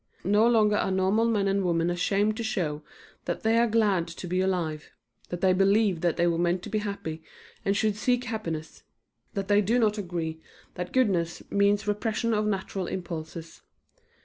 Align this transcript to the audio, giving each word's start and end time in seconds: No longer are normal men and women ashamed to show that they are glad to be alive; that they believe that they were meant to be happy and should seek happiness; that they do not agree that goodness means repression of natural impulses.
No 0.23 0.47
longer 0.47 0.77
are 0.77 0.89
normal 0.89 1.25
men 1.25 1.47
and 1.47 1.63
women 1.63 1.91
ashamed 1.91 2.35
to 2.37 2.43
show 2.43 2.81
that 3.25 3.43
they 3.43 3.59
are 3.59 3.67
glad 3.67 4.07
to 4.07 4.25
be 4.25 4.41
alive; 4.41 4.89
that 5.29 5.41
they 5.41 5.53
believe 5.53 6.01
that 6.01 6.17
they 6.17 6.25
were 6.25 6.39
meant 6.39 6.63
to 6.63 6.71
be 6.71 6.79
happy 6.79 7.21
and 7.63 7.77
should 7.77 7.95
seek 7.95 8.23
happiness; 8.23 8.81
that 9.35 9.47
they 9.47 9.61
do 9.61 9.77
not 9.77 9.99
agree 9.99 10.41
that 10.73 10.91
goodness 10.91 11.43
means 11.51 11.87
repression 11.87 12.33
of 12.33 12.47
natural 12.47 12.87
impulses. 12.87 13.61